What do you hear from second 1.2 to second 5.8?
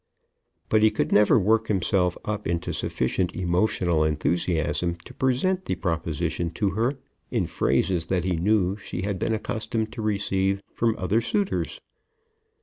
work himself up into sufficient emotional enthusiasm to present the